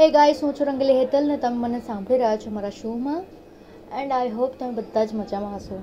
[0.00, 3.24] હે ગાઈસ હું છું રંગેલી હેતલ ને તમે મને સાંભળી રહ્યા છો મારા શોમાં.
[4.00, 5.80] એન્ડ આઈ હોપ તમે બધા જ મજામાં હશો.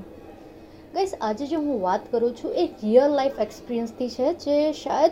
[0.93, 5.11] ગાઈસ આજે જે હું વાત કરું છું એ રિયલ લાઈફ એક્સપિરિયન્સથી છે જે શાયદ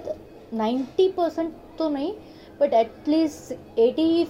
[0.54, 2.16] નાઇન્ટી પર્સન્ટ તો નહીં
[2.60, 4.24] બટ એટલીસ્ટ એટી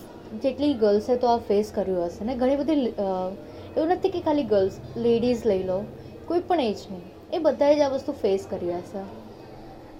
[0.43, 2.26] જેટલી ગર્લ્સે તો આ ફેસ કર્યું હશે.
[2.26, 2.86] ને ઘણી બધી
[3.78, 5.80] એવું નથી કે ખાલી ગર્લ્સ લેડીઝ લઈ લો.
[6.28, 7.02] કોઈ પણ એજની
[7.34, 9.04] એ બધાએ જ આ વસ્તુ ફેસ કરી હશે.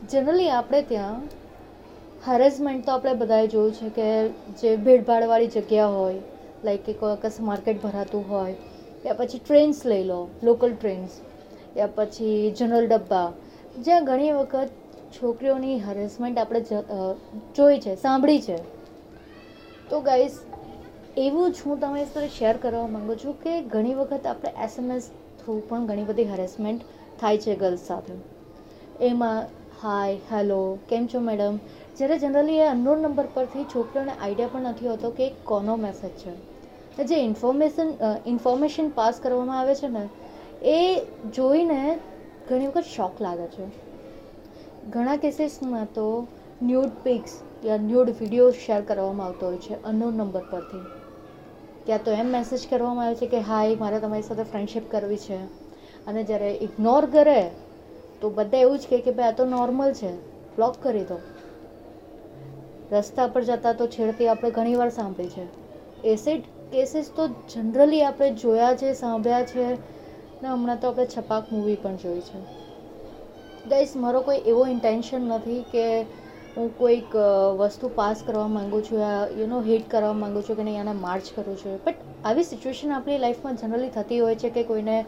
[0.07, 1.45] જનરલી આપણે ત્યાં
[2.28, 4.05] હેરેસમેન્ટ તો આપણે બધાએ જોયું છે કે
[4.62, 6.21] જે ભીડભાડવાળી જગ્યા હોય
[6.64, 8.56] લાઈક કે કોઈ કશે માર્કેટ ભરાતું હોય,
[9.06, 11.18] યા પછી ટ્રેન્સ લઈ લો, લોકલ ટ્રેન્સ,
[11.78, 13.28] યા પછી જનરલ ડબ્બા,
[13.86, 14.69] જ્યાં ઘણી વખત
[15.18, 16.61] છોકરીઓની હેરેસમેન્ટ આપણે
[17.56, 18.57] જોઈ છે, સાંભળી છે.
[19.89, 20.39] તો ગાઈસ
[21.18, 25.60] એવું જ હું તમે સાથે શેર કરવા માગું છું કે ઘણી વખત આપણે એસએમએસ થ્રુ
[25.69, 26.89] પણ ઘણી બધી હેરેસમેન્ટ
[27.21, 28.14] થાય છે ગર્લ્સ સાથે.
[29.02, 29.39] એમાં
[29.83, 31.55] હાય હેલો કેમ છો મેડમ
[31.97, 36.33] જ્યારે જનરલી એ અનનોન નંબર પરથી છોકરાને આઈડિયા પણ નથી હોતો કે કોનો મેસેજ છે.
[37.03, 37.89] જે ઇન્ફોર્મેશન
[38.25, 40.09] ઇન્ફોર્મેશન પાસ કરવામાં આવે છે ને,
[40.63, 41.02] એ
[41.35, 41.99] જોઈને
[42.49, 43.65] ઘણી વખત શોખ લાગે છે.
[44.89, 46.27] ઘણા કેસીસમાં તો
[46.61, 47.31] ન્યૂડ પિક્સ
[47.65, 50.85] યા ન્યૂડ વીડિયો શેર કરવામાં આવતો હોય છે અનનોન નંબર પરથી.
[51.85, 55.39] ક્યાં તો એમ મેસેજ કરવામાં આવે છે કે હાય મારે તમારી સાથે ફ્રેન્ડશિપ કરવી છે.
[56.07, 57.52] અને જ્યારે ઇગ્નોર કરે,
[58.21, 60.11] તો બધા એવું જ કહે કે, ભાઈ, આ તો નોર્મલ છે.
[60.55, 61.17] બ્લોક કરી દો.
[62.91, 65.45] રસ્તા પર જતા તો છેડતી આપણે ઘણીવાર સાંભળી છે.
[66.03, 69.66] એસિડ કેસીસ તો જનરલી આપણે જોયા છે, સાંભળ્યા છે
[70.42, 72.39] ને હમણાં તો આપણે છપાક મૂવી પણ જોઈ છે.
[73.69, 75.86] ગાઈસ મારો કોઈ એવો ઇન્ટેન્શન નથી કે
[76.58, 77.16] હું કોઈક
[77.58, 80.92] વસ્તુ પાસ કરવા માગું છું યા યુ નો હિટ કરવા માગું છું કે નહીં, આને
[80.92, 81.80] માર્ચ કરું છું.
[81.86, 85.05] બટ આવી સિચ્યુએશન આપણી લાઈફમાં જનરલી થતી હોય છે કે કોઈને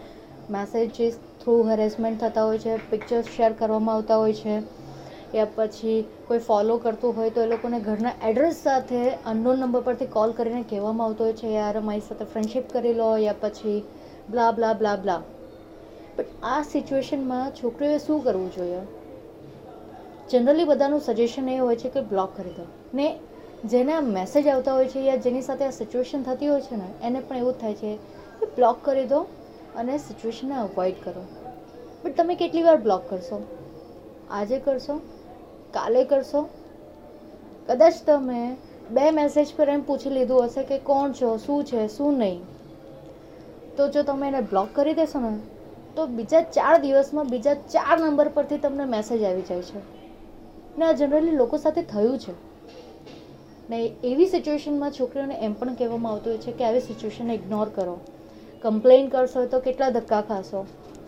[0.50, 4.60] મેસેજીસ થ્રુ હેરેસમેન્ટ થતા હોય છે પિક્ચર્સ શેર કરવામાં આવતા હોય છે.
[5.36, 10.06] યા પછી કોઈ ફોલો કરતું હોય તો એ લોકોને ઘરના એડ્રેસ સાથે અનનોન નંબર પરથી
[10.06, 13.84] કોલ કરીને કહેવામાં આવતો હોય છે, યાર, મારી સાથે ફ્રેન્ડશિપ કરી લો યા પછી
[14.30, 15.22] બ્લા બ્લા બ્લા બ્લા
[16.18, 18.80] બટ આ સિચ્યુએશનમાં છોકરીઓએ શું કરવું જોઈએ?
[20.30, 22.66] જનરલી બધાનું સજેશન એ હોય છે કે બ્લોક કરી દો.
[22.94, 23.20] ને
[23.66, 26.88] જેને આ મેસેજ આવતા હોય છે યા જેની સાથે આ સિચ્યુએશન થતી હોય છે ને,
[27.04, 27.96] એને પણ એવું થાય છે
[28.40, 29.20] કે બ્લોક કરી દો
[29.76, 31.22] અને સિચ્યુએશનને અવોઇડ કરો.
[32.04, 33.42] બટ તમે કેટલી વાર બ્લોક કરશો?
[34.32, 35.02] આજે કરશો?
[35.74, 36.50] કાલે કરશો?
[37.68, 38.58] કદાચ તમે
[38.92, 42.42] બે મેસેજ પર એમ પૂછી લીધું હશે કે કોણ છો, શું છે, શું નહીં.
[43.78, 45.38] તો જો તમે એને બ્લોક કરી દેશો ને,
[45.96, 49.80] તો બીજા ચાર દિવસમાં બીજા ચાર નંબર પરથી તમને મેસેજ આવી જાય છે.
[50.78, 52.34] ને આ જનરલી લોકો સાથે થયું છે.
[53.70, 58.00] ને એવી સિચ્યુએશનમાં છોકરીઓને એમ પણ કહેવામાં આવતું હોય છે કે આવી સિચ્યુએશનને ઇગ્નોર કરો.
[58.62, 60.66] કમ્પ્લેન કરશો તો કેટલા ધક્કા ખાશો?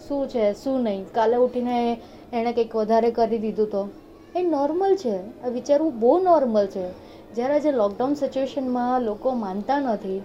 [0.08, 1.06] શું છે, શું નહીં?
[1.14, 2.02] કાલે ઉઠીને
[2.34, 3.90] એણે કંઈક વધારે કરી દીધું તો?
[4.36, 5.16] એ નોર્મલ છે.
[5.38, 6.86] આ વિચારવું બહુ નોર્મલ છે.
[7.32, 10.20] જ્યારે આજે લોકડાઉન સિચ્યુએશનમાં લોકો માનતા નથી,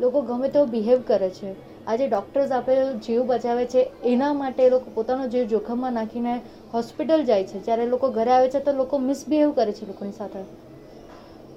[0.00, 1.50] લોકો ગમે તેવો બિહેવ કરે છે.
[1.86, 6.34] આજે ડૉક્ટર્સ આપેલ જીવ બચાવે છે, એના માટે એ લોકો પોતાનો જીવ જોખમમાં નાખીને
[6.72, 7.60] હોસ્પિટલ જાય છે.
[7.60, 10.42] જ્યારે લોકો ઘરે આવે છે તો લોકો મિસબિહેવ કરે છે લોકોની સાથે.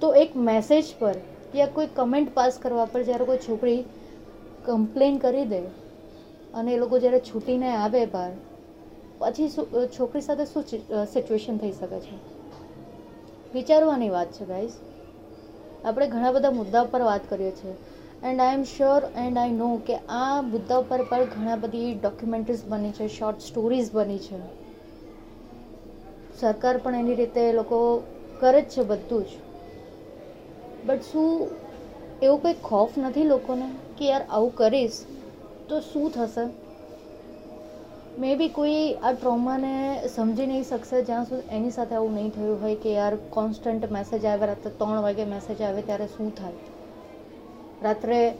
[0.00, 1.16] તો એક મેસેજ પર
[1.54, 3.80] યા કોઈ કમેન્ટ પાસ કરવા પર જ્યારે કોઈ છોકરી
[4.64, 5.60] કમ્પ્લેન કરી દે
[6.54, 8.32] અને એ લોકો જ્યારે છૂટીને આવે બહાર
[9.22, 9.48] પછી
[9.92, 10.64] છોકરી સાથે શું
[11.08, 12.14] સિચ્યુએશન થઈ શકે છે?
[13.54, 14.76] વિચારવાની વાત છે ગાઈઝ
[15.84, 17.74] આપણે ઘણા બધા મુદ્દા પર વાત કરીએ છીએ.
[18.22, 22.64] And I am sure and I know કે આ મુદ્દા પર પણ ઘણા બધી ડોક્યુમેન્ટરીઝ
[22.68, 24.40] બની છે શોર્ટ સ્ટોરીઝ બની છે.
[26.38, 27.78] સરકાર પણ એની રીતે એ લોકો
[28.40, 29.30] કરે જ છે બધું જ.
[30.84, 31.30] બટ શું
[32.22, 33.66] એવું કંઈ ખોફ નથી લોકોને
[33.96, 34.98] કે યાર આવું કરીશ
[35.68, 36.44] તો શું થશે?
[38.18, 42.58] મે બી કોઈ આ ટ્રોમાને સમજી નહીં શકશે, જ્યાં સુધી એની સાથે આવું નહીં થયું
[42.60, 46.52] હોય કે યાર કોન્સ્ટન્ટ મેસેજ આવે, રાત્રે ત્રણ વાગે મેસેજ આવે, ત્યારે શું થાય?
[47.82, 48.34] રાત્રે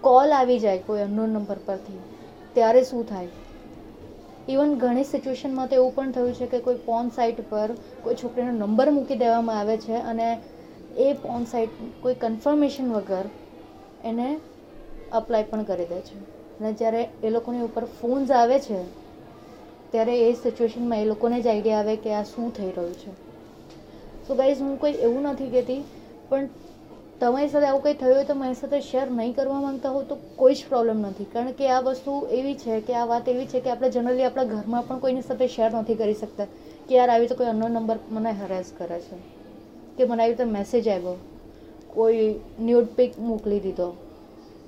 [0.00, 2.00] કોલ આવી જાય કોઈ અનનોન નંબર પરથી,
[2.54, 3.28] ત્યારે શું થાય?
[4.48, 7.70] ઇવન ઘણી સિચ્યુએશનમાં તો એવું પણ થયું છે કે કોઈ પોન સાઇટ પર
[8.02, 10.38] કોઈ છોકરીનો નંબર મૂકી દેવામાં આવે છે અને
[10.96, 11.70] એ પોન સાઇટ
[12.02, 13.26] કોઈ કન્ફર્મેશન વગર
[14.04, 14.40] એને
[15.12, 16.39] અપ્લાય પણ કરી દે છે.
[16.60, 18.78] અને જ્યારે એ લોકોની ઉપર ફોન્સ આવે છે,
[19.90, 23.10] ત્યારે એ સિચ્યુએશનમાં એ લોકોને જ આઈડિયા આવે કે આ શું થઈ રહ્યું છે.
[24.26, 25.84] સો ગાઈઝ હું કોઈ એવું નથી કહેતી,
[26.30, 26.48] પણ
[27.20, 30.18] તમારી સાથે આવું કંઈ થયું હોય તો મારી સાથે શેર નહીં કરવા માંગતા હો તો
[30.36, 31.24] કોઈ જ પ્રોબ્લેમ નથી.
[31.24, 34.44] કારણ કે આ વસ્તુ એવી છે કે, આ વાત એવી છે કે આપણે જનરલી આપણા
[34.44, 36.46] ઘરમાં પણ કોઈની સાથે શેર નથી કરી શકતા
[36.88, 39.16] કે યાર આવી તો કોઈ અન્ય નંબર મને હરેસ કરે છે.
[39.96, 41.16] કે મને આવી રીતે મેસેજ આવ્યો
[41.94, 43.94] કોઈ ન્યૂડ પિક મોકલી દીધો.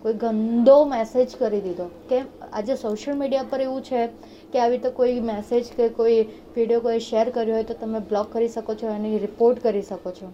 [0.02, 1.90] કોઈ ગંદો મેસેજ કરી દીધો.
[2.08, 2.26] કેમ?
[2.52, 4.06] આજે સોશિયલ મીડિયા પર એવું છે
[4.52, 6.22] કે આવી રીતે કોઈ મેસેજ કે કોઈ
[6.56, 10.10] વીડિયો કોઈ શેર કર્યો હોય તો તમે બ્લોક કરી શકો છો અને રિપોર્ટ કરી શકો
[10.10, 10.32] છો.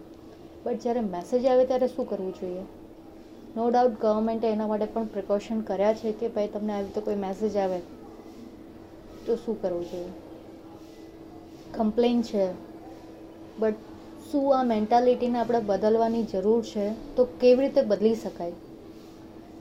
[0.65, 2.63] બટ જ્યારે મેસેજ આવે ત્યારે શું કરવું જોઈએ?
[3.57, 7.15] નો ડાઉટ ગવર્મેન્ટે એના માટે પણ પ્રિકોશન કર્યા છે કે ભાઈ તમને આવી રીતે કોઈ
[7.15, 7.79] મેસેજ આવે
[9.27, 10.09] તો શું કરવું જોઈએ?
[11.75, 12.49] કમ્પ્લેન છે.
[13.59, 13.75] બટ
[14.33, 17.15] શું આ મેન્ટાલિટીને આપણે બદલવાની જરૂર છે?
[17.17, 18.53] તો કેવી રીતે બદલી શકાય?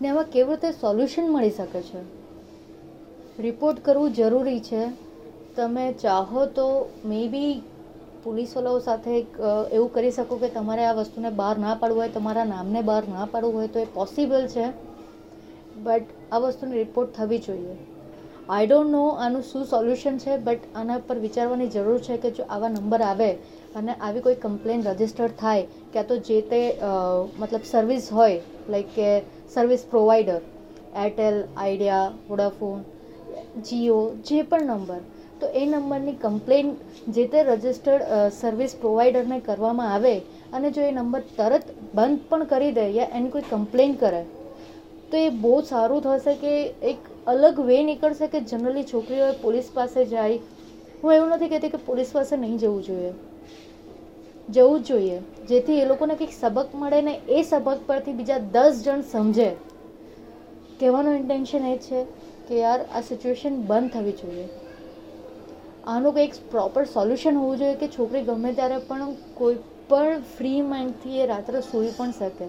[0.02, 2.00] ને આમાં કેવી રીતે સોલ્યુશન મળી શકે છે?
[3.40, 4.84] રિપોર્ટ કરવું જરૂરી છે.
[5.56, 6.68] તમે ચાહો તો
[7.06, 7.54] મે બી
[8.24, 9.12] પોલીસવાળાઓ સાથે
[9.72, 13.26] એવું કરી શકો કે તમારે આ વસ્તુને બહાર ના પાડવું હોય, તમારા નામને બહાર ના
[13.28, 14.66] પાડવું હોય તો એ પોસિબલ છે.
[15.78, 17.76] બટ આ વસ્તુની રિપોર્ટ થવી જોઈએ.
[18.50, 22.44] આઈ ડોન્ટ નો આનું શું સોલ્યુશન છે બટ આના પર વિચારવાની જરૂર છે કે જો
[22.48, 23.32] આવા નંબર આવે
[23.76, 26.62] અને આવી કોઈ કમ્પ્લેન રજિસ્ટર થાય, ક્યાં તો જે તે
[27.40, 28.40] મતલબ સર્વિસ હોય
[28.70, 29.10] લાઈક કે
[29.54, 30.40] service provider
[31.04, 32.80] Airtel Idea Vodafone
[33.68, 35.04] Jio જે પણ નંબર
[35.42, 36.72] તો એ નંબરની કમ્પ્લેન
[37.16, 38.04] જે તે રજિસ્ટર્ડ
[38.40, 40.16] સર્વિસ પ્રોવાઈડરને કરવામાં આવે
[40.54, 44.22] અને જો એ નંબર તરત બંધ પણ કરી દે યા એની કોઈ કમ્પ્લેન કરે,
[45.10, 46.54] તો એ બહુ સારું થશે કે
[46.92, 50.40] એક અલગ વે નીકળશે કે જનરલી છોકરીઓ પોલીસ પાસે જાય.
[51.02, 53.12] હું એવું નથી કહેતી કે પોલીસ પાસે નહીં જવું જોઈએ.
[54.50, 55.18] જવું જ જોઈએ.
[55.50, 59.50] જેથી એ લોકોને કંઈક સબક મળે ને એ સબક પરથી બીજા દસ જણ સમજે.
[60.80, 62.06] કહેવાનું ઇન્ટેન્શન એ છે
[62.48, 64.48] કે યાર, આ સિચ્યુએશન બંધ થવી જોઈએ.
[65.88, 69.58] આનું કંઈક પ્રોપર સોલ્યુશન હોવું જોઈએ કે છોકરી ગમે ત્યારે પણ કોઈ
[69.90, 72.48] પણ ફ્રી માઇન્ડથી એ રાત્રે સૂઈ પણ શકે.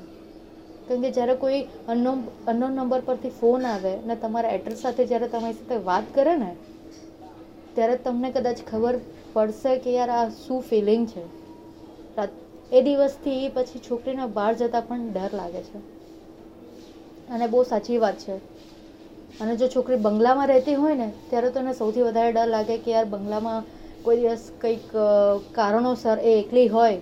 [0.88, 5.28] કેમ કે જ્યારે કોઈ અનનોન અનનોન નંબર પરથી ફોન આવે ને તમારા એડ્રેસ સાથે જ્યારે
[5.28, 6.52] તમારી સાથે વાત કરે ને,
[7.74, 9.00] ત્યારે તમને કદાચ ખબર
[9.34, 11.24] પડશે કે યાર આ શું ફિલિંગ છે.
[12.70, 15.78] એ દિવસથી પછી છોકરીને બહાર જતાં પણ ડર લાગે છે.
[17.28, 18.36] અને બહુ સાચી વાત છે.
[19.40, 22.90] અને જો છોકરી બંગલામાં રહેતી હોય ને, ત્યારે તો એને સૌથી વધારે ડર લાગે કે
[22.90, 23.62] યાર બંગલામાં
[24.04, 24.86] કોઈ દિવસ કંઈક
[25.52, 26.98] કારણોસર એ એકલી હોય,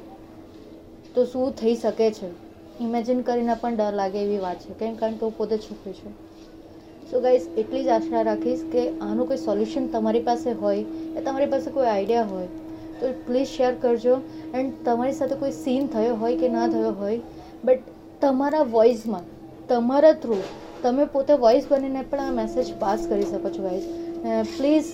[1.14, 2.28] તો શું થઈ શકે છે?
[2.80, 4.74] ઇમેજિન કરીને પણ ડર લાગે એવી વાત છે.
[4.74, 4.96] કેમ?
[4.96, 6.14] કારણ કે હું પોતે છોકરી છું.
[7.10, 10.84] સો ગાઈઝ એટલી જ આશા રાખીશ કે આનું કોઈ સોલ્યુશન તમારી પાસે હોય,
[11.14, 12.48] કે તમારી પાસે કોઈ આઈડિયા હોય
[13.00, 14.18] તો પ્લીઝ શેર કરજો.
[14.58, 17.18] એન્ડ તમારી સાથે કોઈ સીન થયો હોય કે ના થયો હોય
[17.64, 19.26] બટ તમારા વોઇસમાં
[19.72, 20.38] તમારા થ્રુ
[20.84, 24.92] તમે પોતે વોઇસ બનીને પણ આ મેસેજ પાસ કરી શકો છો ગાઈઝ પ્લીઝ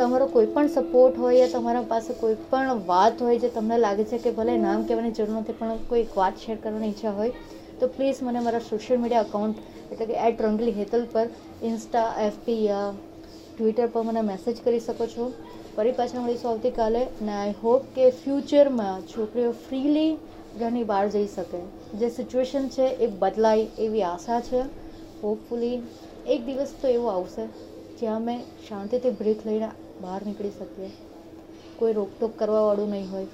[0.00, 4.04] તમારો કોઈ પણ સપોર્ટ હોય યા તમારા પાસે કોઈ પણ વાત હોય જે તમને લાગે
[4.12, 7.32] છે કે ભલે નામ કહેવાની જરૂર નથી, પણ કોઈ વાત શેર કરવાની ઈચ્છા હોય,
[7.80, 9.58] તો પ્લીઝ મને મારા સોશિયલ મીડિયા અકાઉન્ટ
[9.90, 11.26] એટલે કે એટ રંગલી હેતલ પર
[11.70, 12.88] ઇન્સ્ટા એફપી યા
[13.56, 15.24] ટ્વિટર પર મને મેસેજ કરી શકો છો.
[15.76, 20.12] ફરી પાછા મળીશું આવતીકાલે અને આઈ હોપ કે ફ્યુચરમાં છોકરીઓ ફ્રીલી
[20.60, 21.60] ઘરની બહાર જઈ શકે.
[21.98, 24.62] જે સિચ્યુએશન છે એ બદલાય એવી આશા છે.
[25.22, 25.76] હોપફુલી
[26.26, 27.46] એક દિવસ તો એવો આવશે
[28.00, 28.36] જ્યાં અમે
[28.68, 29.70] શાંતિથી બ્રેક લઈને
[30.00, 30.90] બહાર નીકળી શકીએ.
[31.78, 33.26] કોઈ રોકટોક કરવાવાળું નહીં હોય.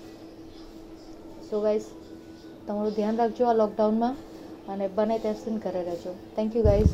[1.51, 1.89] સો ગાઈઝ
[2.67, 4.17] તમારું ધ્યાન રાખજો આ લોકડાઉનમાં
[4.69, 6.13] અને બને ત્યાં સીન કરે રહેજો.
[6.37, 6.93] Thank you guys